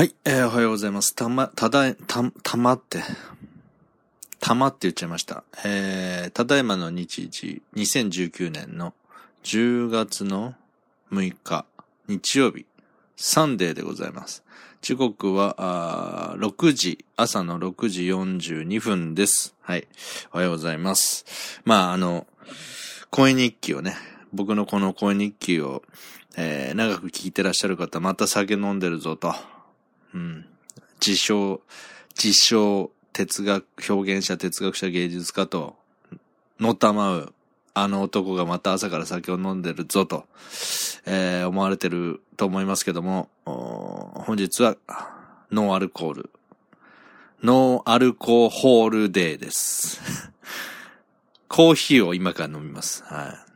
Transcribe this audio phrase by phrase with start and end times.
[0.00, 1.14] はい、えー、おはようございます。
[1.14, 3.02] たま、ただ、た、たまって、
[4.40, 5.44] たまって言っちゃいました。
[5.62, 8.94] えー、ただいまの日時、2019年の
[9.44, 10.54] 10月の
[11.12, 11.66] 6日、
[12.08, 12.64] 日曜日、
[13.14, 14.42] サンデーでございます。
[14.80, 19.54] 時刻は、あ6時、朝の6時42分です。
[19.60, 19.86] はい。
[20.32, 21.60] おはようございます。
[21.66, 22.26] まあ、あの、
[23.10, 23.96] 声日記をね、
[24.32, 25.82] 僕のこの声日記を、
[26.38, 29.34] えー、長く聞いてらっしゃる方、また酒飲んでるぞと。
[30.14, 30.46] うん。
[31.04, 31.60] 自称、
[32.16, 35.76] 自称、哲学、表現者、哲学者、芸術家と、
[36.58, 37.34] のたまう、
[37.72, 40.26] あの男がまた朝から酒を飲んでるぞと、
[41.06, 44.76] えー思われてると思いますけども、本日は、
[45.50, 46.30] ノーアルコール、
[47.42, 50.30] ノーアルコホールデーです。
[51.48, 53.02] コーヒーを今から飲みます。
[53.04, 53.50] はい。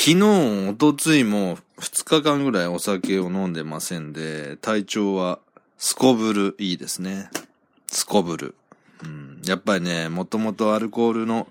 [0.00, 5.38] 昨日、おとついも2日間ぐらいお酒を飲んでませんで、体調は
[5.78, 7.30] すこぶるいいですね。
[7.86, 8.54] すこぶる。
[9.04, 11.46] うん、やっぱりね、もともとアルコールの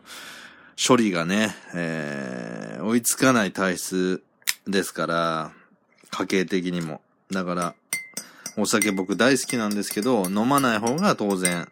[0.77, 4.23] 処理がね、えー、追いつかない体質
[4.67, 5.51] ですから、
[6.11, 7.01] 家計的にも。
[7.31, 7.75] だから、
[8.57, 11.69] お酒僕大好きなんですけど、飲まない方が当然、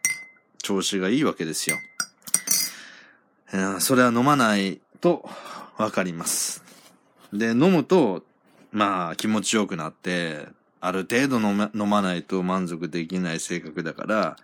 [0.64, 1.76] 調子がいいわけですよ。
[3.53, 5.30] えそれは飲まないと
[5.78, 6.64] わかります。
[7.33, 8.23] で、飲むと、
[8.75, 10.49] まあ気持ちよくなって、
[10.81, 14.35] ある程度飲ま飲まないと満足できない性格だから、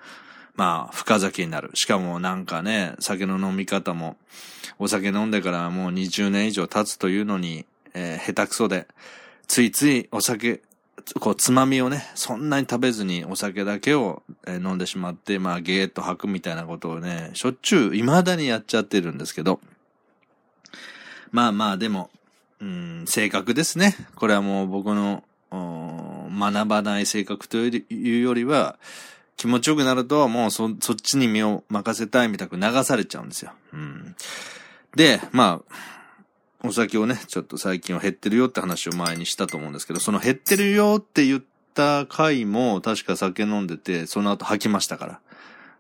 [0.56, 1.70] まあ深酒になる。
[1.74, 4.16] しかもなんかね、酒の飲み方も、
[4.80, 8.88] お酒飲んでからもう20年以上経つというのに、えー下手くそで、
[9.48, 10.62] ついついお酒、
[11.20, 19.60] こう、つまみをね、そんなに食べずにお酒だけを、飲んでしまって、まあ、ゲーッと吐くみたいなことをね、しょっちゅう、未だにやっちゃってるんですけど、
[21.32, 22.10] まあまあ、でも、
[22.62, 23.96] うん、性格ですね。
[24.16, 28.78] これはもう僕の、学ばない性格というよりは、
[29.36, 33.52] 気持ちよくなると、もうそ、そっちに身を任せたいみたく流されちゃうんですよ。
[33.74, 34.16] うん。
[34.96, 45.20] で、まあ、お酒をね、ちょっと最近は減ってるよって話を前にしたと思うんですけど、その減ってるよって言った回も確か酒飲んでて、その後吐きましたか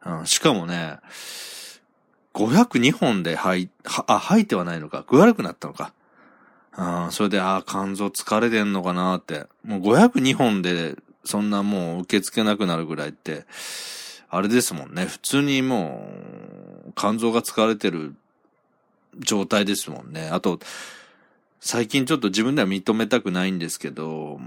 [0.04, 0.20] ら。
[0.20, 0.98] うん、しかもね、
[2.34, 3.70] 502本で吐い、
[4.08, 5.06] あ、吐いてはないのか。
[5.08, 5.94] 具悪くなったのか。
[6.78, 9.46] うん、それで、ああ、肝臓疲れてんのかなって。
[9.66, 10.96] もう502本で、
[11.26, 13.46] そんなもう受け付けなくなるぐらいって、
[14.30, 15.06] あれですもんね。
[15.06, 16.10] 普通にも
[16.88, 18.16] う、肝臓が疲れてる
[19.20, 20.30] 状態ですもんね。
[20.30, 20.60] あと、
[21.60, 24.40] 最近ちょっと自分では認めたくないんですけど、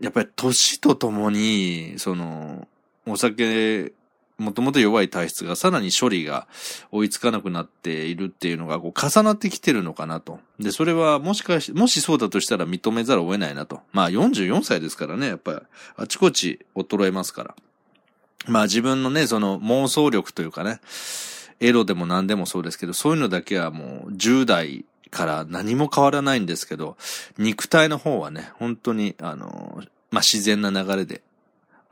[0.00, 2.66] やっぱり年とともに、その、
[3.06, 3.92] お酒、
[4.38, 6.46] もともと弱い体質がさらに処理が
[6.92, 10.40] 追いつかなくなっているっていうのがこう重なってきてるのかなと。
[10.60, 13.80] で、それはもしかし、もしそうだとしたら認めざるを得ないなと。
[13.92, 15.58] まあ44歳ですからね、やっぱり
[15.96, 17.54] あちこち衰えますから。
[18.46, 20.80] まあ自分のね、その妄想力というかね、
[21.60, 26.96] エロでも何でもそうですけど、そういうのだけはもう10代から何も変わらないんですけど、
[27.38, 31.22] 肉体の方はね、本当に、あの、まあ、自然な流れで、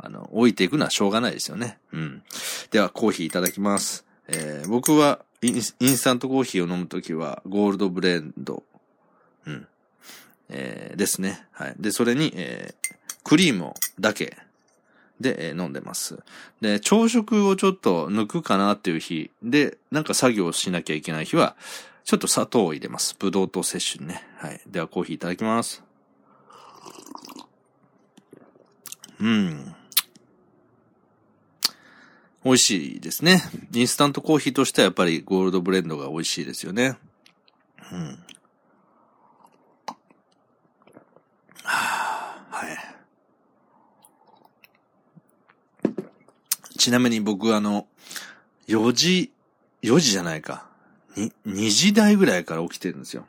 [0.05, 1.79] あの、置いていくのはしょうがないですよね。
[1.93, 2.23] うん。
[2.71, 4.05] では、コーヒーいただきます。
[4.29, 5.63] えー僕はイン、イン
[5.97, 8.63] スタントコーヒーを飲むときは、ゴールドブレンド、
[9.47, 9.67] うん。
[10.51, 11.47] えーですね。
[11.53, 11.75] はい。
[11.79, 12.95] で、それに、えー
[13.25, 14.37] クリームだけ、
[15.19, 16.19] で、えー飲んでます。
[16.61, 21.57] で、朝食をちょっと抜くかなっていう日で、なんか作業しなきゃいけない日は、
[22.05, 23.17] ちょっと砂糖を入れます。
[23.19, 24.23] ブドウ糖摂取にね。
[24.37, 24.61] はい。
[24.67, 25.83] では、コーヒーいただきます。
[29.21, 29.75] うん。
[32.45, 33.43] 美味しいですね。
[33.73, 36.99] インスタントコーヒーとしてはやっぱりゴールドブレンドが美味しいですよね。
[37.91, 38.19] うん。
[41.63, 42.79] はあはい。
[46.77, 47.87] ちなみに僕あの、
[48.69, 49.33] 4時、
[49.83, 50.67] 4時じゃないか。
[51.17, 53.27] に、2時台ぐらいから起きてるんですよ。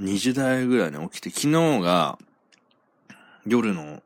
[0.00, 2.20] 2時台ぐらいに起きて、昨日が
[3.44, 4.00] 夜の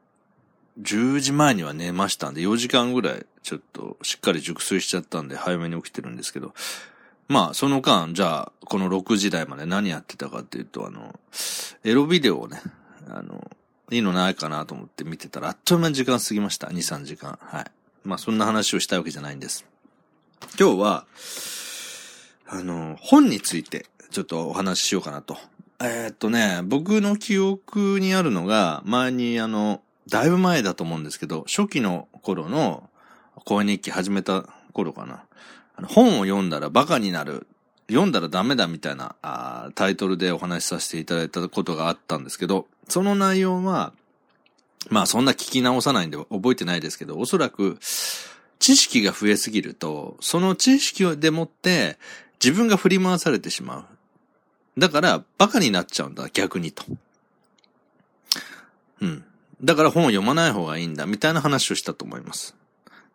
[0.81, 6.55] 10時前には寝ましたんで、4時間ぐらいちょっとしっかり熟睡しちゃったんで早めに起きてるんですけど、
[7.29, 11.19] まあその間、じゃあこの6時台まで何やってたかっていうと、あの、
[11.85, 12.61] エロビデオをね、
[13.09, 13.50] あの、
[13.91, 16.69] いいのないかなと思って見てたら、あっという間に時間過ぎました。
[16.69, 17.39] 2、3時間。
[17.43, 17.65] はい。
[18.05, 19.65] まあそんな話をしたいわけじゃないんです。
[20.59, 21.06] 今日は、
[22.47, 25.37] あの、本についてちょっとお話ししようかなと。
[25.81, 32.89] えーっとね、僕の記憶にあるのが、前にあの、だいぶ前だと思うんですけど、初期の頃の
[33.44, 35.25] 声日記始めた頃かな。
[35.76, 37.46] あの本を読んだらバカになる。
[37.88, 43.93] 読んだらダメだみたいなあタイトルでお話しさせていただいたことがあったんですけど、その内容は、
[44.88, 47.79] まあそんな聞き直さないんで覚えてないですけど、おそらく
[48.58, 51.99] 知識が増えすぎると、その知識でもって
[52.43, 53.84] 自分が振り回されてしまう。
[54.79, 56.84] だからバカになっちゃうんだ、逆にと。
[59.00, 59.25] うん。
[59.62, 62.56] だから本を読まない方がいいんだ、みたいな話をしたと思います。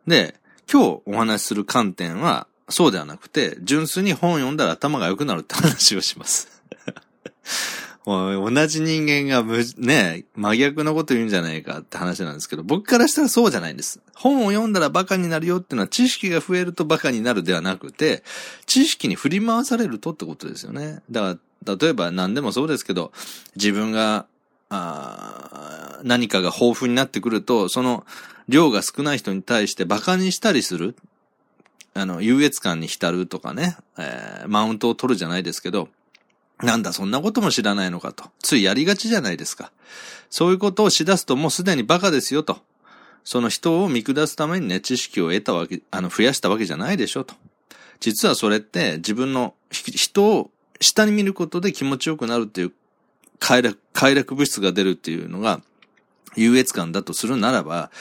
[0.07, 0.35] で、
[0.71, 6.49] 今日お話しする観点は、そうではなくて、純粋に本読んだら頭が良くなるって話をします。
[8.05, 9.43] 同じ人間が、
[9.77, 13.99] ね、真逆のこと言うんじゃないかって話なんですけど、僕からしたらそうじゃないんです。
[14.15, 18.23] 本を読んだらバカになるよっていうのは知識が増えるとバカになるではなくて、
[18.65, 21.01] 知識に振り回されるとってことですよね。
[21.11, 23.11] だから、例えば何でもそうですけど、
[23.57, 24.25] 自分が、
[24.69, 28.05] あ何かが豊富になってくると、その
[28.47, 30.95] 量が少ない人に対してバカにしたりする。
[31.93, 35.89] あの、優越感に浸るとかね、えー、マウントを取るじゃないですけど、
[36.61, 38.25] なんだ、そんなことも知らないのかと。
[38.39, 39.71] ついやりがちじゃないですか。
[40.29, 42.59] そういうことをしだすともうすでにバカですよと。
[43.23, 47.35] その人を見下すためにね、知識を得たわけ、あの、増やしたわけじゃないでしょと。
[47.99, 52.71] 実はそれって自分の人を下に見ることで気持ちよくなるっていう
[53.39, 55.61] 快楽、快楽物質が出るっていうのが
[56.35, 57.91] 優越感だとするならば、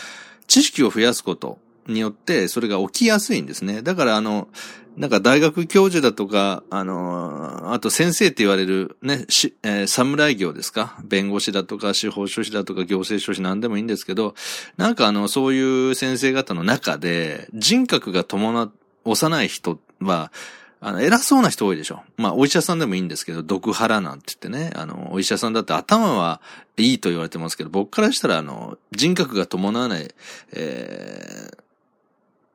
[0.47, 3.83] 知識を増やすことによってそれが起きやすいんですね。
[3.83, 4.49] だからあの、
[4.97, 10.97] なんか大学教授だとか、あの、あと先生って言われるね、し、えー、侍業ですか？
[11.05, 14.35] 弁護士だとか司法書士だとか行政書士なんでもいいんですけど、
[14.79, 18.73] なんかあの、そういう先生方の中で人格が伴、
[19.05, 20.33] 幼い人は、
[20.81, 22.03] あの、偉そうな人多いでしょ。
[22.17, 26.41] まあ、お医者さんでもいいんですけど、毒腹なんて言ってね、あの、お医者さんだって頭は
[26.77, 30.15] いいと言われてますけど、僕からしたら、あの、人格が伴わない、
[30.53, 31.59] えー、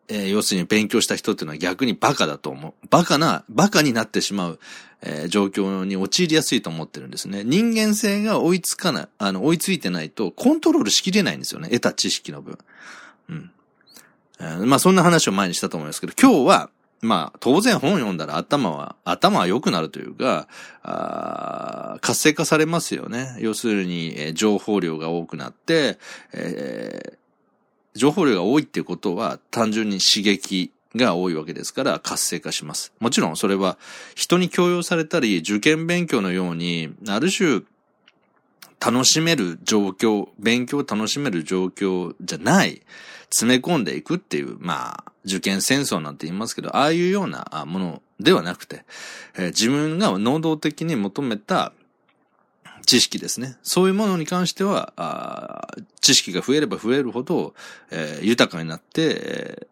[0.10, 2.74] えー、要するに勉強した人っていうのは逆にバカだと思う。
[2.90, 4.60] バカな、バカになってしまう、
[5.02, 7.44] えー、状況に陥りやすいと思ってるんですね。
[7.44, 11.70] 人間性が追いつかない、あの、追いついてないとコントロールしきれないんですよね。
[11.70, 12.60] 得た知識の分。
[13.30, 13.52] うん。
[14.40, 16.70] えー、まあそんな話を前にしたと思いますけど、今日は、
[17.02, 20.48] まあ、当然本読んだら頭は、頭は良くなるというか、
[20.84, 23.36] あ活性化されますよね。
[23.40, 25.98] 要するに、えー、情報量が多くなって、
[26.32, 32.94] えー、情報量が多いっていうことは単純に刺激が多いわけですから活性化します。
[33.00, 33.78] もちろんそれは
[34.14, 37.62] 人に強要されたり受験勉強のようにある種
[38.80, 42.82] 楽しめる状況、勉強を楽しめる状況じゃない、
[43.32, 48.84] 詰め込んでいくっていう、まあ、受験戦争なんて言いますけど、ああいうようなものではなくて、
[49.36, 51.72] えー、自分が能動的に求めた
[52.86, 53.58] 知識ですね。
[53.64, 55.68] そういうものに関しては、あ
[56.02, 57.54] 知識が増えれば増えるほど、
[57.90, 59.68] えー、豊かになって、えー、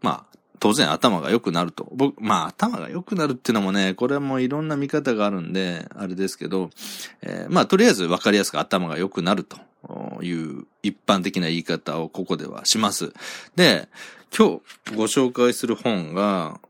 [0.00, 1.88] まあ、当然頭が良くなると。
[1.92, 6.70] 僕、まあ頭が良くなるっていうのもね、これはもういろんな見方があるんで、あれですけど、
[7.20, 13.12] えー、まあとりあえず分かりやすく頭が良くなるという一般的な言い方をここではします。
[13.56, 13.88] で、
[14.36, 16.60] 今日ご紹介する本が、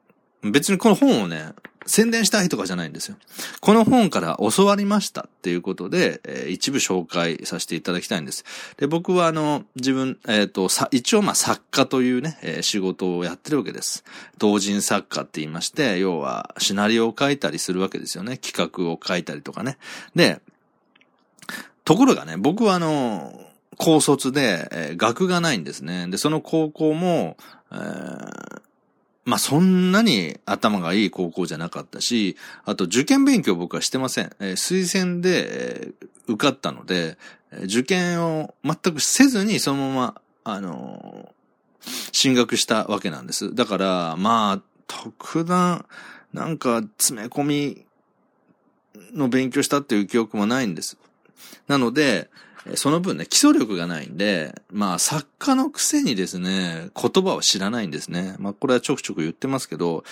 [0.42, 1.50] 別にこの本をね、
[1.86, 3.16] 宣伝したいとかじゃないんですよ。
[3.60, 8.44] この本から教わりましたっていうことで、えー、一部紹介させていただきたいんです。
[8.76, 14.04] で、僕はあの、自分、えっ、ー、と、さ、一応まあ作家というね、えー、仕事をやってるわけです。
[14.38, 18.36] 同人作家って言いまして、要はシナリオを書いたりするわけですよね。
[18.36, 19.78] 企画を書いたりとかね。
[20.14, 20.40] で、
[21.84, 23.40] ところがね、僕はあの、
[23.76, 26.06] 高卒で、えー、学がないんですね。
[26.08, 27.36] で、その高校も、
[27.72, 28.61] えー
[29.24, 34.32] まあ、そんなに頭がいい高校じゃなかったし、あと受験勉強僕はしてません。
[34.40, 37.16] えー、推薦で、えー、受かったので、
[37.64, 43.54] 受験を全くせずにそのまま、あのー、進学したわけなんです。
[43.54, 45.86] だから、まあ、特段、
[46.32, 47.86] なんか詰め込み
[49.12, 50.96] の勉強したっていう記憶もないんです。
[51.68, 52.30] なので、
[52.76, 58.36] その分ね、基礎力がないんで、まあ、作家のくせにですね、言葉を知らないんですね。
[58.38, 60.04] まあ、これはちょくちょく言ってますけど、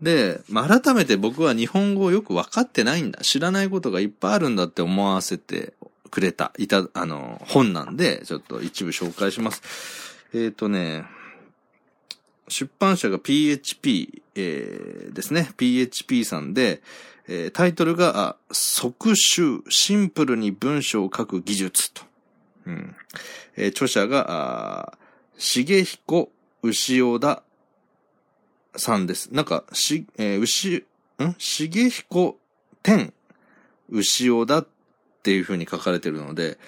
[0.00, 3.20] で、まあ、改めて僕は日本語をよく分かってないんだ。
[3.20, 5.74] 知らないことがいっぱいあるんだって思わせて
[6.10, 9.62] くれた、いた、あの、本なんで、ちょっと一部紹介します。
[10.34, 11.04] えっ、ー、とね、
[12.52, 15.50] 出版社が PHP、えー、ですね。
[15.56, 16.82] PHP さんで、
[17.26, 22.02] えー、タイトルが、即集、シンプルに文章を書く技術と。
[22.66, 22.96] うん。
[23.56, 24.96] えー、著者が、
[25.38, 26.30] 重彦
[26.62, 27.42] 牛尾田
[28.76, 29.32] さんです。
[29.32, 30.84] なんか、し、えー、牛、
[31.20, 31.34] ん？
[31.38, 32.38] 重彦
[32.82, 33.12] 天
[33.90, 34.66] 牛尾田っ
[35.22, 36.58] ていう風に書かれてるので、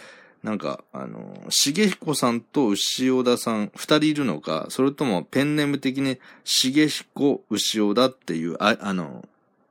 [0.44, 9.26] なんか、あの、重彦さんと牛尾田さん、二人いるのか、それともペンネーム的に重彦牛尾田っていう、あ、あの、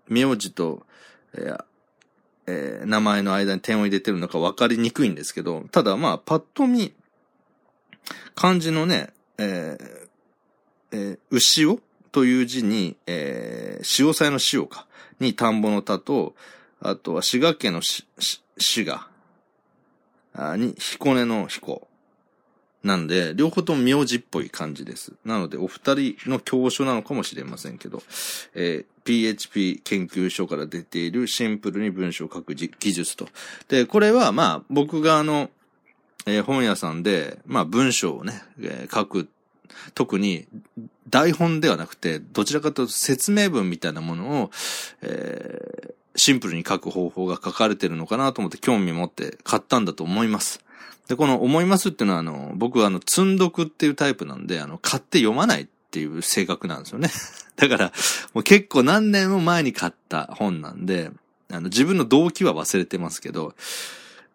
[0.10, 0.82] 名字と、
[1.36, 1.64] えー、
[2.48, 6.92] えー、名前の間に点を入れてるのか分かりにくいんですけど、ただまあ、パッと見、
[8.34, 10.08] 漢字のね、えー、
[10.92, 11.80] えー、牛尾
[12.12, 14.88] という字に、えー、潮祭の潮か、
[15.20, 16.34] に田んぼの田と、
[16.82, 19.08] あとは滋賀県のし、し、滋賀、
[20.58, 21.88] に、彦根の彦。
[22.84, 25.14] なんで、両方とも名字っぽい感じです。
[25.24, 28.04] なので、お二人の教書なのかもしれませんけど、
[28.54, 33.30] えー、PHP 研究所から出ているシンプルに文章を書く技術と。
[33.70, 35.50] で、これは、まあ、僕があの、
[36.26, 39.30] えー、本屋さんで、まあ、文章をね、えー、書く。
[39.96, 40.46] 特に、
[41.10, 44.52] 台本ではなくて、どちらかというと説明文みたいなものを、
[45.02, 50.64] えー、シンプルに書く方法が書かれてるのかなと思って興味持って買ったんだと思います。
[51.08, 57.10] で、この思いますっていうのは、あの、僕はあの、積んどくっていうタイプなんで、あの、買って読まないっていう性格なんですよね。
[57.58, 57.94] だから、
[58.34, 61.12] もう結構何年も前に買った本なんで、
[61.52, 63.54] あの、自分の動機は忘れてますけど、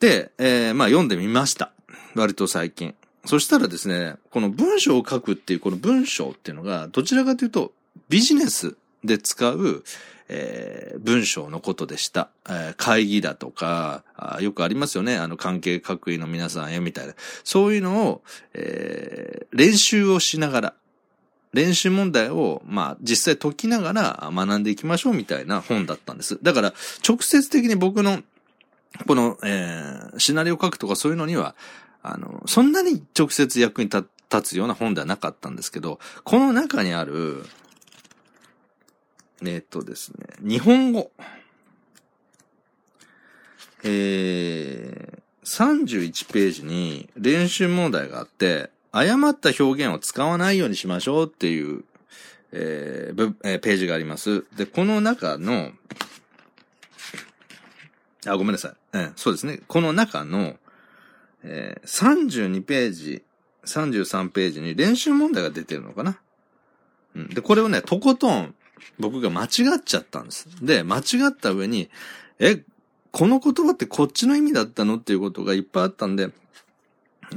[0.00, 1.72] で、えー、まあ読んでみました。
[2.14, 2.94] 割と最近。
[3.24, 7.72] そしたらですね、この文章を書くっていうこの文章っていうのが、どちらかというと、
[8.08, 9.84] ビジネスで使う、
[10.28, 12.28] えー、文章のことでした。
[12.48, 14.04] えー、会議だとか
[14.40, 15.16] よくありますよね。
[15.16, 17.14] あの、関係各位の皆さんへみたいな。
[17.44, 18.22] そういうのを、
[18.54, 20.74] えー、練習をしながら、
[21.52, 26.38] 練習問題を、まあ、実際解きながら学んでいきましょうみたいな本だったんです。
[26.42, 26.74] だから、
[27.06, 28.22] 直接的に僕の、
[29.06, 31.54] この、えー、シナリオ書くとかそういうのには、
[32.02, 34.06] あの、そんなに直接役に立
[34.42, 37.44] つような本ではなかったんですけど、この中にある、
[39.44, 41.10] えっとですね、日本語。
[43.84, 51.84] えー、31ページに練習問題があって、誤った表現を使わないようにしましょうっていう、
[52.52, 54.44] えー、えー、ページがあります。
[54.56, 55.70] で、この中の、
[58.26, 58.72] あ、ごめんなさい。
[58.94, 59.60] えー、そうですね。
[59.68, 60.56] この中の、
[61.44, 63.22] えー、32ページ、
[63.64, 66.18] 33ページに練習問題が出てるのかな。
[67.14, 67.28] うん。
[67.28, 68.54] で、これをね、とことん
[68.98, 69.48] 僕が間違っ
[69.84, 70.48] ちゃったんです。
[70.62, 71.90] で、間違った上に、
[72.38, 72.62] え、
[73.10, 76.30] この言葉ってこっちの意味だったのっていうことがいっぱいあったんで、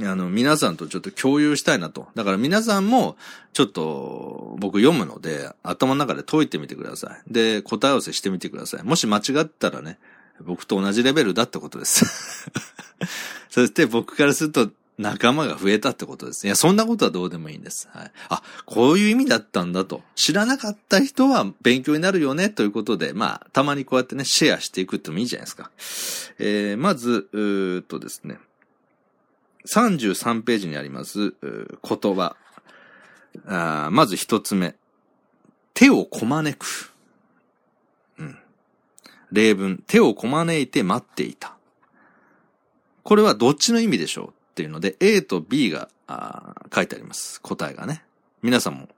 [0.00, 2.08] あの、皆さんとちょっと共有したいなと。
[2.14, 3.16] だから皆さんも、
[3.52, 7.32] ちょっと、僕読むので、頭の中で解いてみてください。
[7.32, 8.82] で、答え合わせしてみてください。
[8.84, 9.98] もし間違ったらね、
[10.40, 12.50] 僕と同じレベルだってことです。
[13.50, 16.46] そして僕からすると、仲間が増えたってことです。
[16.46, 17.88] いや、そんなことはどうでもいいんです。
[17.92, 18.12] はい。
[18.28, 20.02] あ、こういう意味だったんだと。
[20.14, 25.70] 知らなかった人は勉強になるよね、ということで、まあ、たまにこうやってね、シェアしていくってもいいじゃないですか。
[26.38, 28.38] えー、まず、うーっとですね、
[29.66, 32.36] 33ページにあります、言葉。
[33.46, 34.74] あまず一つ目。
[35.74, 36.92] 手をこまねく。
[38.18, 38.38] うん。
[39.30, 39.82] 例文。
[39.86, 41.56] 手をこまねいて待っていた。
[43.02, 44.41] これはどっちの意味でしょう？
[44.52, 45.88] っていうので、A と B が
[46.74, 47.40] 書いてあります。
[47.40, 48.04] 答えがね。
[48.42, 48.88] 皆さんも、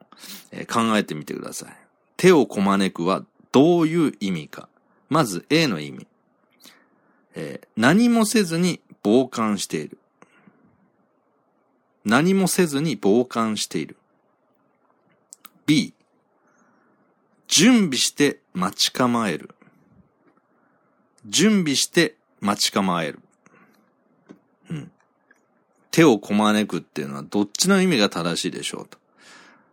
[0.51, 1.77] えー、考えてみてください。
[2.17, 4.69] 手をこまねくはどういう意味か。
[5.09, 6.09] まず A の意味。
[7.37, 9.99] えー、何もせずに傍観している。
[12.05, 13.97] 何もせずに傍観している。
[15.67, 15.95] B、
[17.47, 19.55] 準備して待ち構える。
[21.27, 23.21] 準備して待ち構える。
[25.95, 28.99] 手をこまねくっていうのはどっちの意味が正しいでしょうと。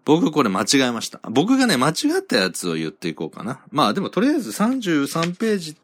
[0.05, 1.19] 僕これ間違えました。
[1.31, 3.61] 僕がね、間違ったやつを言っていこうかな。
[3.71, 5.77] まあでもとりあえず33ページ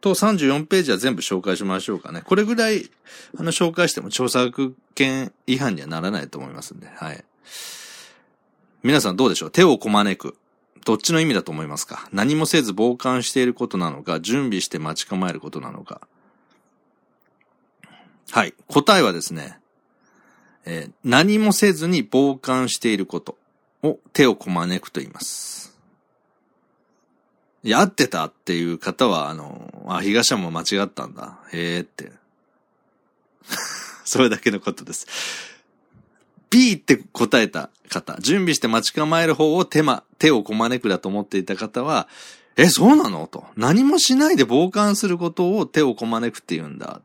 [0.00, 2.22] と34ページは全部紹介しましょうかね。
[2.24, 2.88] これぐらい、
[3.36, 7.24] あの、紹介しても著作権違反にはならないと思いますんで、はい。
[8.84, 9.50] 皆さんどうでしょう？
[9.50, 10.36] 手をこまねく。
[10.84, 12.08] どっちの意味だと思いますか？
[12.12, 16.02] 何もせず傍観していることなのか、準備して待ち構えることなのか。
[18.30, 18.54] はい。
[18.68, 19.58] 答えはですね、
[20.64, 23.36] えー、何もせずに傍観していること
[23.82, 25.76] を手をこまねくと言います。
[27.62, 31.38] やってたっていう方は、あの、あ、東山も間違ったんだ。
[31.52, 32.12] へえって。
[34.04, 35.06] それだけのことです。
[36.50, 42.06] B って答えた方、準備して待ち構える方を手間、手をこまねくだと思っていた方は、
[42.56, 43.26] え、そうなの？
[43.26, 43.44] と。
[43.56, 47.00] 何もしないで傍観することを手をこまねくって言うんだ。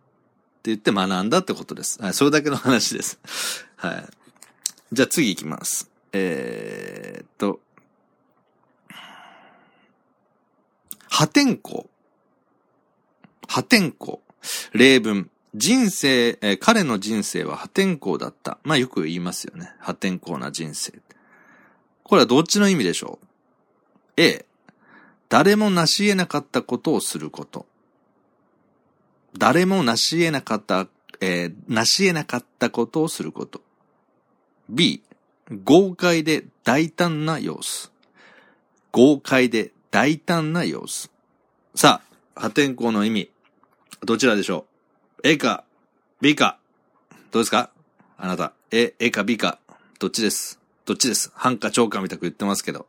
[0.60, 2.02] って言って学んだってことです。
[2.02, 3.20] はい、それだけの話です。
[3.78, 4.06] はい。
[4.92, 5.90] じゃあ次行きます。
[6.12, 7.62] えー、っと、
[11.08, 11.86] 破天荒。
[13.48, 14.20] 破天荒。
[14.74, 15.30] 例文。
[15.56, 18.60] 人生、えー、彼の人生は破天荒だった。
[18.64, 19.72] まあよく言いますよね。
[19.80, 20.94] 破天荒な人生。
[22.04, 23.20] これはどっちの意味でしょ
[24.18, 24.46] う ?A、
[25.30, 27.66] 誰も成し得なかったことをすること。
[29.40, 30.88] 誰も成し得なかった、
[31.22, 33.62] えー、成し得なかったことをすること。
[34.70, 35.02] B、
[35.64, 37.92] 豪快で大胆な様子。
[38.92, 41.10] 豪快で大胆な様子。
[41.74, 42.02] さ
[42.36, 43.32] あ、破天荒の意味、
[44.02, 44.66] どちらでしょ
[45.24, 45.64] う ?A か
[46.22, 46.60] ?B か
[47.32, 47.72] どうですか？
[48.18, 48.52] あなた。
[48.72, 49.60] A、A か B か
[50.00, 50.60] どっちです？
[50.86, 51.32] どっちです？
[51.34, 52.86] 半か超かみたく言ってますけど。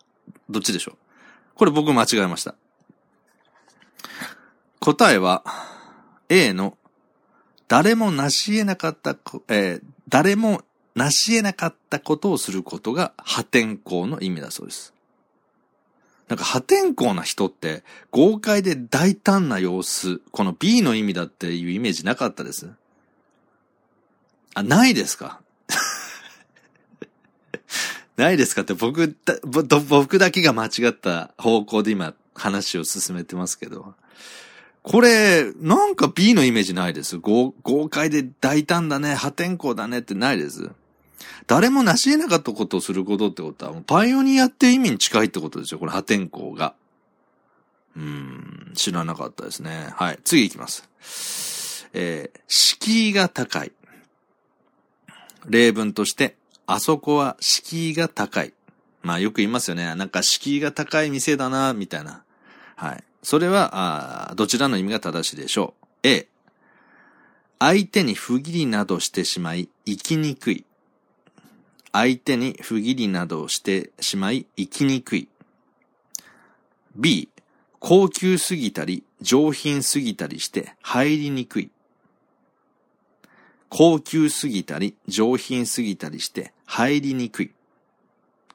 [0.49, 0.97] どっちでしょう？
[1.55, 2.57] これ僕間違えました。
[4.81, 5.45] 答えは、
[6.31, 6.79] A の、
[7.69, 9.17] 誰も成し得なかった、
[9.49, 10.63] えー、誰も
[10.95, 14.95] 成し得なかったことをすることが破天荒の意味だそうです。
[16.29, 17.83] なんか破天荒な人って
[18.13, 22.71] 豪快で大胆な様子、この B の意味だっていうイメージなかったです。
[24.55, 25.41] あ、ないですか？
[28.17, 33.95] ないですかって僕だ、僕だけが間違った方向で今話を進めてますけど。
[34.83, 37.19] これ、なんか B のイメージないです。
[37.19, 37.53] 豪
[37.91, 40.71] 快で大胆だね、破天荒だねってないです。
[41.47, 45.81] 誰も成し得なかったことをすることってことは、パイオニアって意味に近いってことですよ。
[45.81, 46.75] これ破天荒が。
[47.97, 49.91] うーん、知らなかったですね。
[49.97, 50.89] はい、次行きます。
[51.93, 53.73] えー、敷居が高い。
[55.47, 58.55] 例文として、あそこは敷居が高い。
[59.03, 59.95] まあよく言いますよね。
[59.95, 62.23] なんか敷居が高い店だな、みたいな。
[62.77, 63.05] はい。
[63.23, 66.27] それは、あどちらの意味が正しいでしょう？A、
[67.59, 70.65] 相手に不義理などしてしまい、生きにくい。
[71.93, 75.29] 相手に不義理などをしてしまい、生きにくい。
[76.97, 77.29] B、
[77.79, 81.71] 高級すぎたり、上品すぎたりして入りにくい。
[83.69, 87.53] 高級すぎたり、上品すぎたりして入りにくい。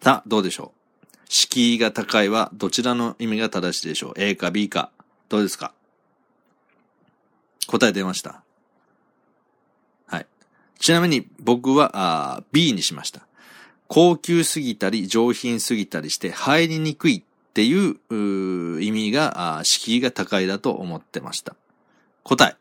[0.02, 0.85] さあ、どうでしょう？
[1.28, 4.92] 敷居が高いはどちらの意味が正しいでしょう ?A か B か。
[5.30, 5.74] どうですか？
[7.68, 8.44] 答え出ました。
[10.06, 10.28] はい。
[10.80, 13.26] ちなみに僕はあ B にしました。
[13.88, 21.56] 高級すぎたり上品すぎたりして入りにくいっていう意味が敷居が高いだと思ってました。
[22.24, 22.56] 答え。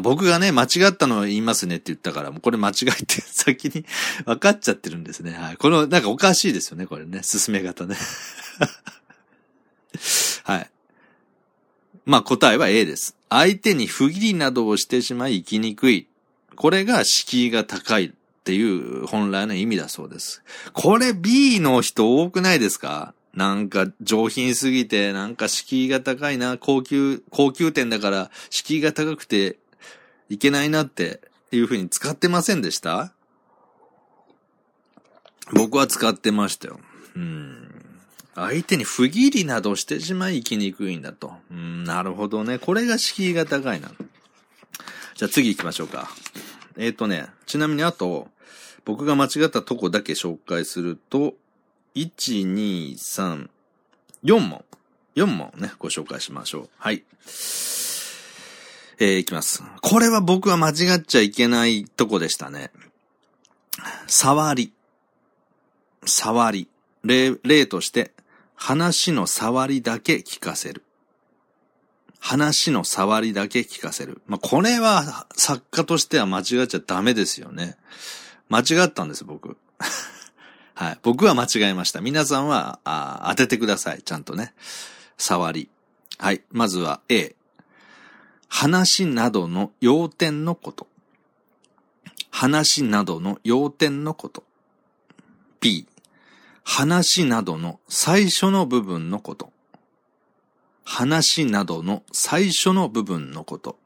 [0.00, 3.84] 僕がね、間違ったのを言いますねって言ったから、もうこれ間違いって先に
[4.24, 5.32] 分かっちゃってるんですね。
[5.32, 5.56] はい。
[5.56, 7.20] この、なんかおかしいですよね、これね。
[7.22, 7.96] 進め方ね。
[10.44, 10.70] はい。
[12.06, 13.16] まあ答えは A です。
[13.30, 16.06] 相手に不義理などをしてしまい生きにくい。
[16.56, 18.10] これが敷居が高いっ
[18.44, 20.42] ていう本来の意味だそうです。
[20.72, 23.14] これ B の人多くないですか？
[23.34, 29.56] なんか上品すぎて、なんか敷居が高いな、高級、高級店だから敷居が高くて
[30.28, 31.20] いけないなって
[31.52, 33.12] いう風に使ってませんでした？
[35.52, 36.80] 僕は使ってましたよ。
[37.16, 37.70] うん。
[38.34, 41.34] 相手に不義理などしてしまい生きにくいんだと。
[41.50, 42.58] うん、なるほどね。
[42.58, 43.92] これが敷居が高いな。
[45.14, 46.10] じゃあ次行きましょうか。
[46.76, 48.28] えっ、ー、とね、ちなみにあと、
[48.84, 51.34] 僕が間違ったとこだけ紹介すると、
[51.94, 53.48] 1、2、3、
[54.24, 54.64] 4問。
[55.14, 56.68] 4問ね、ご紹介しましょう。
[56.76, 57.04] はい。
[58.98, 59.62] えー、いきます。
[59.80, 62.70] これは僕は間違っちゃいけないとこでしたね。
[64.06, 64.72] 触り。
[66.06, 66.68] 触り。
[67.02, 68.12] 例、例として、
[68.54, 70.82] 話の触りだけ聞かせる。
[72.20, 74.22] 話の触りだけ聞かせる。
[74.26, 77.76] まあ、これは作家としては間違っちゃダメですよね。
[78.48, 79.58] 間違ったんです、僕。
[80.74, 80.98] はい。
[81.02, 82.00] 僕は間違えました。
[82.00, 84.02] 皆さんはあ当ててください。
[84.02, 84.54] ちゃんとね。
[85.18, 85.68] 触り。
[86.18, 86.42] はい。
[86.50, 87.36] まずは A。
[88.56, 90.86] 話などの要点のこと。
[92.30, 94.44] 話などの要点のこと。
[95.58, 95.88] B、
[96.62, 99.50] 話などの最初の部分のこと。
[100.84, 103.76] 話などの最初の部分のこと。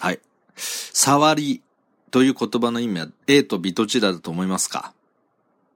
[0.00, 0.18] はい。
[0.56, 1.62] 触り
[2.10, 4.92] という言葉の意味は A と B どちらだと思いますか？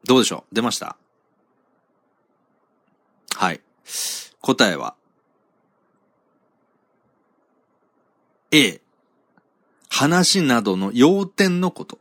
[0.04, 0.54] どうでしょう？
[0.56, 0.96] 出ました？
[3.36, 3.60] はい。
[4.40, 4.96] 答えは
[8.52, 8.80] A、
[9.88, 11.98] 話などの要点のこと。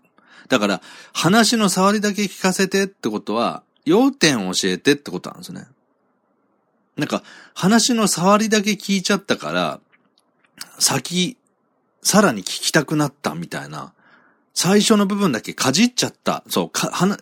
[0.47, 0.81] だから、
[1.13, 5.67] 話の触りだけ聞かせてってことは、要点を教えてってことなんですね。
[6.97, 9.79] なんか、話の触りだけ聞いちゃったから、
[10.79, 11.37] 先、
[12.01, 13.93] さらに聞きたくなったみたいな、
[14.53, 17.17] 最初の部分だけかじっちゃった、そう、か、はな、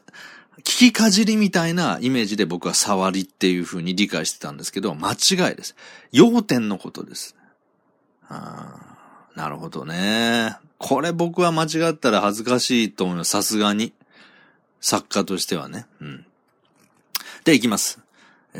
[0.59, 5.75] 聞きかじりみたいなイメージで僕は触りっていう風に理解してたんですけど、間違いです。
[6.11, 7.35] 要点のことです。
[8.29, 8.96] あ
[9.37, 10.57] なるほどね。
[10.79, 13.29] これ僕は間違ったら恥ずかしいと思います。
[13.29, 13.93] さすがに。
[14.81, 15.85] 作家としてはね。
[16.01, 16.25] うん。
[17.43, 17.99] で、いきます。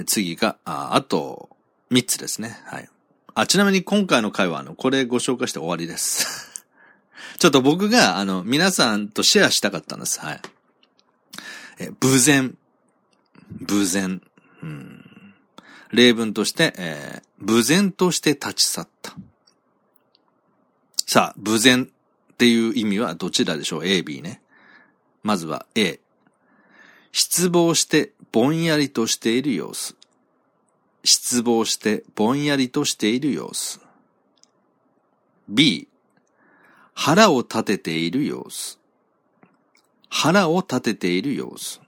[0.06, 1.50] 次が、ああと、
[1.90, 2.60] 三つですね。
[2.66, 2.90] はい。
[3.34, 6.64] あ、ちなみに今回の回は、あの、これご紹介して終わりです。
[7.40, 10.20] ちょっと僕が、あの、皆さんとシェアしたかったんです。
[10.20, 10.42] はい。
[11.80, 12.52] え、無前。
[13.68, 14.22] 無前。
[14.62, 15.34] うん。
[15.90, 19.16] 例文として、えー、無前として立ち去った。
[21.10, 21.86] さあ、無前っ
[22.38, 24.42] ていう意味はどちらでしょう ?A、B ね。
[25.24, 26.02] まずは A。
[27.14, 29.96] 失望してぼんやりとしている様子。
[31.06, 33.80] 失望してぼんやりとしている様子。
[35.48, 35.88] B、
[36.94, 38.78] 腹を立てている様子。
[40.10, 41.80] 腹を立てている様子。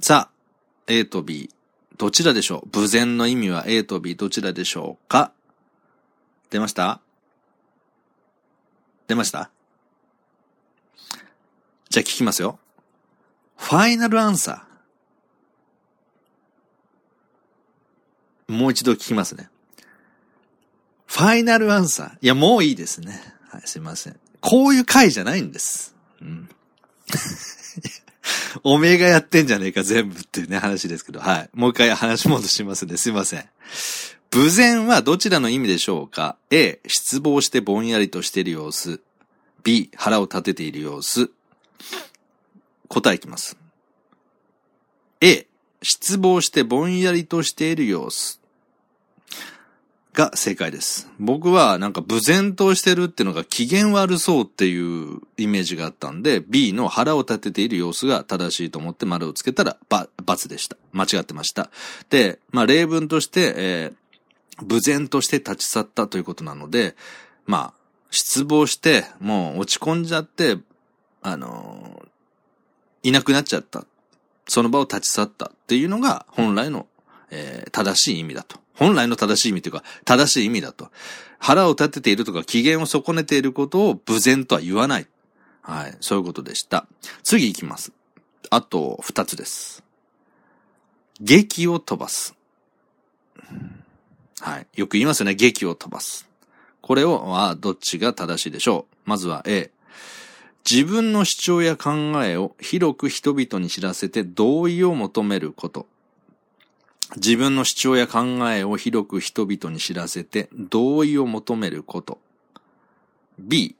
[0.00, 0.34] さあ、
[0.88, 1.48] A と B、
[1.96, 2.76] どちらでしょう？
[2.76, 5.30] 無前の意味は A と B どちらでしょうか？
[6.50, 7.01] 出ました？
[9.12, 9.50] 出ました？
[11.90, 12.58] じゃあ聞きますよ。
[13.58, 18.52] ファイナルアンサー。
[18.52, 19.50] もう一度聞きますね。
[21.06, 22.14] ファイナルアンサー。
[22.22, 23.20] いや、もういいですね。
[23.50, 24.18] はい、すいません。
[24.40, 25.94] こういう回じゃないんです。
[26.22, 26.48] うん。
[28.64, 31.50] おめえがやってんじゃねえか全部っていうね話ですけど、はい。
[31.52, 33.46] もう一回話戻しますんで、すいません。
[34.34, 39.00] 無前はどちらの意味でしょうか ?A、失望してぼんやりとしている様子。
[39.62, 41.30] B、腹を立てている様子。
[42.88, 43.58] 答えいきます。
[45.20, 45.46] A、
[45.82, 48.40] 失望してぼんやりとしている様子。
[50.14, 51.10] が正解です。
[51.18, 60.76] 僕はなんか無然としてるってのが機嫌悪そうっていうイメージがあったんで、B の腹を立てている様子が正しいと思って丸をつけたら、ば、×でした。
[60.92, 61.70] 間違ってました。
[62.10, 64.01] で、まあ例文として、えー、
[64.62, 66.96] 無然として立ち去ったということなので、
[67.46, 70.58] まあ、失望して、もう落ち込んじゃって、
[71.22, 72.02] あの、
[73.02, 73.84] いなくなっちゃった。
[74.48, 76.86] その場を立ち去ったっていうのが本来の、
[77.30, 78.58] えー、正しい意味だと。
[78.74, 80.90] 本来の正しい意味というか、正しい意味だと。
[81.38, 85.06] 腹を立てているとか、機嫌を損ねていることを無然とは言わない。
[85.62, 85.96] はい。
[86.00, 86.86] そういうことでした。
[87.22, 87.92] 次行きます。
[88.50, 89.82] あと、二つです。
[91.20, 92.34] 劇を飛ばす。
[94.42, 94.66] はい。
[94.74, 95.36] よく言いますよね。
[95.36, 96.28] 劇を飛ばす。
[96.80, 98.96] これを、は、どっちが正しいでしょう。
[99.08, 99.70] まずは A。
[100.68, 101.92] 自分の主張や考
[102.24, 105.86] えを広く人々に知らせて同意を求めること。
[107.14, 112.18] 自分の主張や考えを広く人々に知らせて同意を求めること。
[113.38, 113.76] B、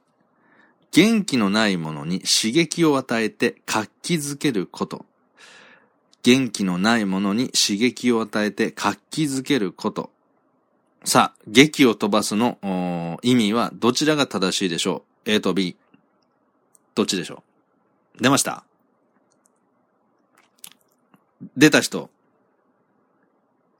[0.93, 5.05] 元気のないものに刺激を与えて活気づけること。
[6.21, 10.12] 元気のないものに刺激を与えて活気づけること。
[11.05, 15.75] さあ、劇を飛ばすの意味はどちらが正しいでしょう ?A と B。
[16.95, 17.43] どっちでしょ
[18.17, 18.23] う？
[18.23, 18.63] 出ました
[21.57, 22.09] 出た人、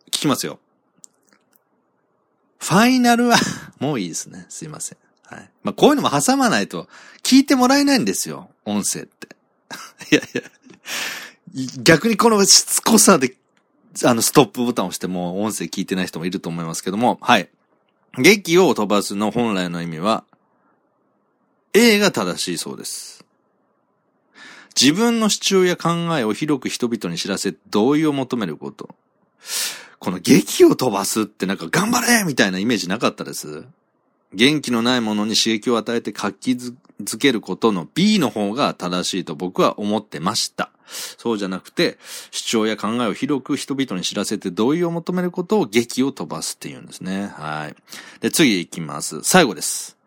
[0.08, 0.60] 聞きますよ。
[2.60, 3.38] ファイナルは
[3.80, 4.46] もういいですね。
[4.50, 4.98] すいません。
[5.24, 5.50] はい。
[5.64, 6.90] まあ、こういうのも挟まないと
[7.22, 8.50] 聞いてもらえないんですよ。
[8.66, 9.30] 音声って。
[10.12, 10.42] いやいや。
[11.84, 13.38] 逆にこのしつこさで、
[14.06, 17.50] あの、ストップボタンを押しても音声聞いてない人もいると思いますけども、はい。
[18.18, 20.24] 劇を飛ばすの本来の意味は、
[21.74, 23.26] A が正しいそうです。
[24.80, 28.90] 自分の主張や考えを広く人々に知らせ、同意を求めること。
[30.00, 33.64] この劇を飛ばすってなんか頑張れみたいなイメージなかったです？
[34.34, 36.76] 元気のないものに刺激を与えて活気づ
[37.18, 40.73] けることの B の方が正しいと僕は思ってました。
[40.88, 41.98] そうじゃなくて、
[42.32, 47.34] 主張や考えを広く人々に知らせて同意を求めることを劇を飛ばすっていうんですね。
[47.36, 47.76] はい。
[48.20, 49.22] で、次行きます。
[49.24, 49.98] 最後です。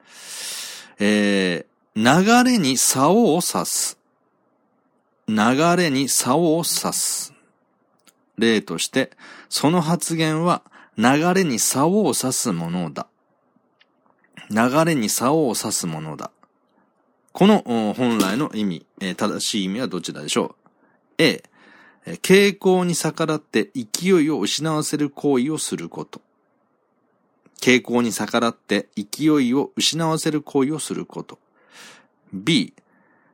[0.99, 3.99] えー、流れに竿を刺す。
[5.29, 5.37] 流
[5.77, 7.35] れに竿を刺す。
[8.39, 9.11] 例として、
[9.49, 10.62] その発言は
[10.99, 13.07] 流れに竿を刺すものだ。
[14.51, 16.31] 流れに竿を刺すものだ。
[17.33, 18.87] この本来の意味、
[19.17, 20.65] 正しい意味はどちらでしょう？
[21.18, 21.42] ?A、
[22.22, 26.20] 傾向に逆らって勢いを失わせる行為をすること。
[27.61, 31.38] 傾向に逆らって勢いを失わせる行為をすること。
[32.33, 32.74] B、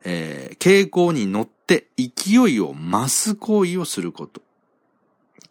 [0.04, 4.40] えー、傾向に乗って勢いを増す行為をすること。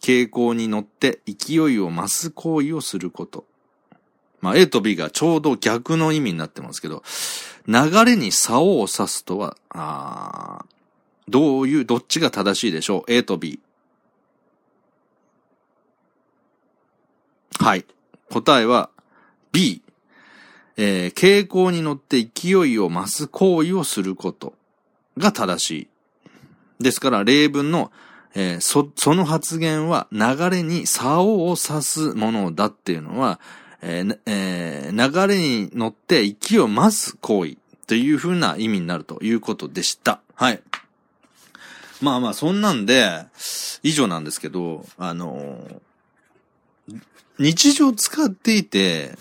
[0.02, 3.46] 傾向に乗って勢いを増す行為をすること。
[4.42, 7.04] まあ、A と B がちょうど逆の意味になってますけど、
[7.68, 10.66] 流れに竿を刺すとは、あ
[11.28, 13.60] どういう、どっちが正しいでしょう ?A と B。
[17.60, 17.86] はい。
[18.30, 18.90] 答えは
[19.52, 19.82] B。
[20.78, 24.54] えー、傾向に乗って勢いを増す行為をすること
[25.18, 25.88] が正しい。
[26.84, 27.92] ですから、例文の
[28.34, 33.40] えー、そ、その発言は流れに竿を刺すものだっていうのは、
[33.82, 37.58] えーえー、流れに乗って勢いを増す行為
[37.88, 40.22] という風な意味になるということでした。
[40.36, 40.62] はい。
[42.02, 43.26] まあまあ、そんなんで、
[43.84, 45.82] 以上なんですけど、あの、
[47.38, 49.18] 日常使っていて、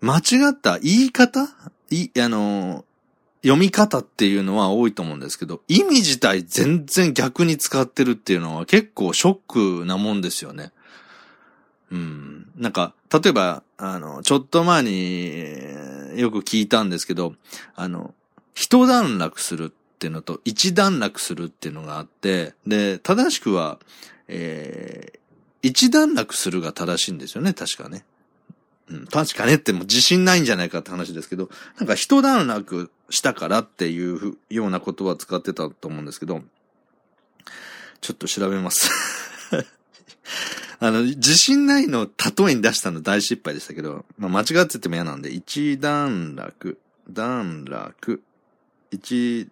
[0.00, 1.48] 間違った言い方？
[1.90, 2.84] い、あの、
[3.42, 10.72] 読み方っていうのは多いと思うんですけど、意味自体全然逆に使ってるっていうのは結構ショックなもんですよね。
[11.90, 12.50] うん。
[12.56, 17.34] なんか、例えば、あの、ちょっと前によく聞いたんですけど、
[17.74, 18.14] あの、
[18.54, 23.78] 一段落するっていうのと一段落するっていうのがあって、で、正しくは、
[24.28, 25.18] えー、
[25.62, 28.04] 一段落するが正しいんですよね、確かね。
[28.90, 36.42] うん、確かねっても自信ないんじゃないかって話ですけど、なんか一段落したからっていうような言葉を使ってたと思うんですけど、
[38.02, 38.90] ちょっと調べます
[40.78, 46.78] あの、自信ないのを例えに出したの大失敗でしたけど、まあ、間違ってても嫌なんで、一段落、
[47.10, 48.22] 段落、
[48.90, 49.48] 一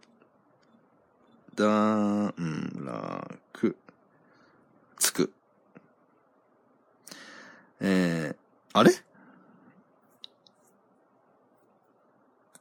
[1.54, 2.34] 段
[2.76, 3.76] 落、
[4.98, 5.32] つく。
[7.80, 8.36] えー、
[8.72, 8.92] あれ？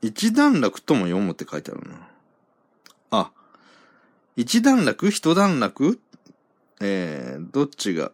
[0.01, 2.07] 一段落とも読むって書いてあるな。
[3.11, 3.31] あ、
[4.35, 5.09] 一段落？
[5.11, 5.99] 一段落？
[6.81, 8.11] えー、どっちが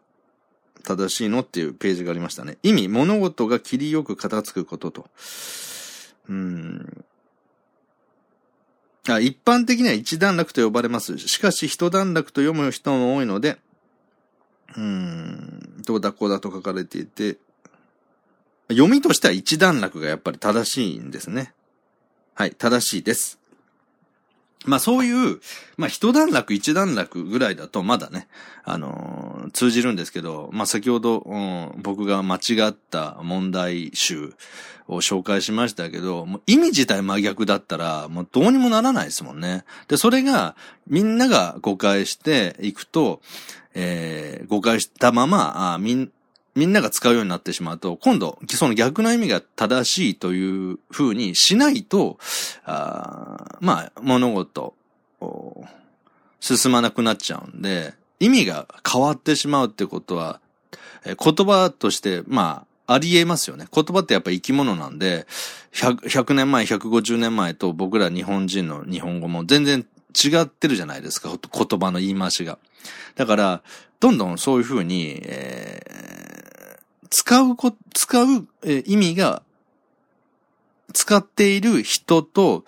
[0.83, 2.57] 正しいのっていうページがありましたね。
[2.61, 5.07] 意味、物事が切りよく片付くことと。
[6.27, 7.05] うん。
[9.15, 11.17] あ一般的には一段落と呼ばれます。
[11.17, 13.57] しかし、一段落と読む人も多いので、
[14.75, 17.37] うん、どうだこうだと書かれていて、
[18.69, 21.53] 読みとしては一段落がやっぱり正しいんですね。
[22.35, 23.38] はい、正しいです。
[24.65, 25.39] まあそういう、
[25.77, 28.27] まあ一段落一段落ぐらいだとまだね、
[28.65, 34.33] あのー、通じるんですけど、まあ先ほど、うん、僕が間違った問題集
[34.89, 39.63] を紹介しましたけど、もう意味自体真逆だったら、もうどうにもならないですもんね。
[39.87, 40.55] で、それが
[40.87, 43.21] みんなが誤解していくと、
[43.75, 46.11] えー、誤解したまま、あみん、
[46.55, 52.17] みんなが使うようになってしまうと、今度、その逆の意味が正しいという風にしないと、
[53.59, 54.73] まあ、物事、
[56.39, 60.39] 進まなくなっちゃうんで、意味が変わってしまうってことは、
[61.05, 63.67] え言葉として、まあ、あり得ますよね。
[63.71, 65.27] 言葉ってやっぱ生き物なんで
[65.73, 71.29] 100、100年前、150年前と僕ら日本人の日本語も全然違ってるじゃないですか。
[71.29, 72.57] 言葉の言い回しが。
[73.15, 73.61] だから、
[73.99, 79.43] どんどんそういうふうに、えー、使うこ、使う、えー、意味が、
[80.93, 82.65] 使っている人と、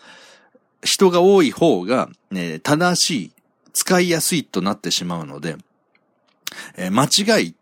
[0.84, 3.32] 人が多い方が、ね、正しい、
[3.74, 5.58] 使いやすいとなってしまうので、
[6.76, 7.06] えー、間
[7.38, 7.56] 違い、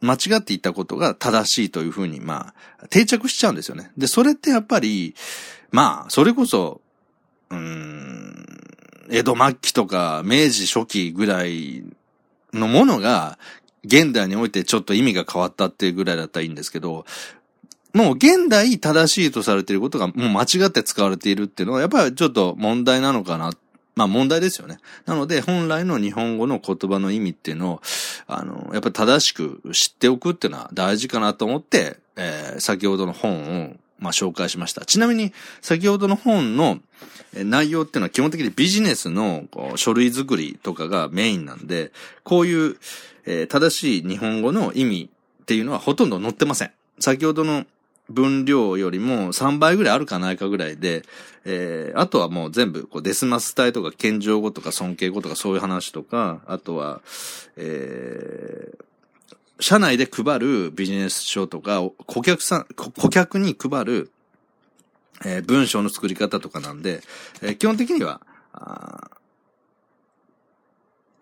[0.00, 3.92] 間違っていたことが正しいというふうに、まあ、定着しちゃうんですよね。
[3.98, 5.14] で、それってやっぱり、
[5.70, 6.80] まあ、それこそ、
[7.50, 8.46] うん、
[9.10, 11.82] 江戸末期とか明治初期ぐらい
[12.52, 13.38] のものが、
[13.84, 17.06] 現代においてちょっと意味が変わったっていうぐらいだったらいいんですけど、
[17.94, 23.52] もう現代正しいとされていることがもう間違って使われているっていうのはやっぱりちょっと問題なのかな。
[23.96, 24.78] まあ問題ですよね。
[25.04, 27.80] なので本来の日本語の言葉の意味っていうのを、
[28.28, 34.84] あの、やっぱり正しく知っておくっていうのは大事かなと思って、えー、先ほどの本をまあ、紹介しました。
[34.84, 36.78] ちなみに、先ほどの本の
[37.34, 39.44] 内容っていうのは基本的にビジネスの
[39.76, 41.92] 書類作りとかがメインなんで、
[42.24, 42.76] こういう、
[43.26, 45.10] えー、正しい日本語の意味
[45.42, 46.72] っていうのはほとんど載ってません。
[46.98, 47.66] 先ほどの
[48.10, 51.04] 分量よりも3倍ぐらいあるかないかぐらいで、
[51.44, 57.00] えー、あとはもう全部、こう、デスマス体とか、謙譲語とか、尊敬語とか、そういう話とか、あとは、
[57.56, 64.10] えー、社内で配るビジネス書とか、顧客さん、顧客に配る、
[65.24, 67.02] えー、文章の作り方とかなんで、
[67.42, 68.20] えー、基本的には、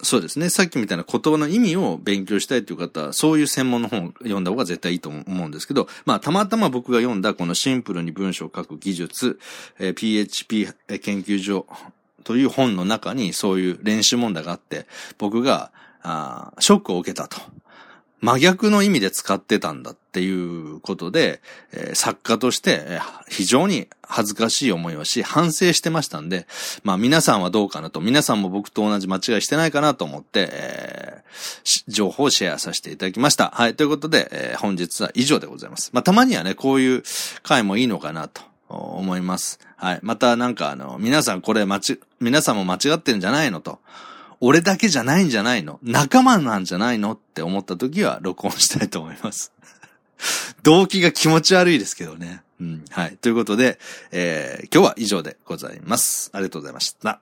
[0.02, 0.48] そうですね。
[0.48, 9.40] さっきみたいな言葉の意味を勉強したいという方は、そういう専門の本を読んだ方が絶対いいと思うんですけど、まあ、たまたま僕が読んだこのシンプルに文章を書く技術、
[9.78, 10.68] えー、PHP
[11.00, 11.66] 研究所
[12.22, 14.87] という本の中にそういう練習問題があって、
[15.18, 17.40] 僕が、あショックを受けたと。
[18.20, 21.40] 真逆の意味で使ってたんだっていうことで、
[21.72, 26.46] えー、作家として、非常に恥ずかしい思いをし、反省してましたんで、
[26.83, 33.50] まあ皆さんはどうかなと、皆さんも僕と同じ間違いしてないかなと思って、えー、情報をシェアさせていただきました。
[33.54, 35.90] はい、ということで、えー、本日は以上でございます。
[35.92, 37.04] まあたまにはね、こういう
[37.44, 39.61] 回もいいのかなと思います。
[39.76, 40.00] はい。
[40.02, 43.78] またなんかあの、皆さんこれ間違、皆さんも間違ってるんじゃないのと。
[44.40, 45.79] 俺だけじゃないんじゃないの？
[45.83, 47.12] 仲間なんじゃないの？
[47.12, 49.53] って思った時は録音したいと思います。
[50.62, 52.42] 動機が気持ち悪いですけどね。
[52.61, 52.85] うん。
[52.90, 53.16] はい。
[53.16, 53.79] ということで、
[54.11, 56.31] えー、今日は以上でございます。
[56.33, 57.20] ありがとうございました。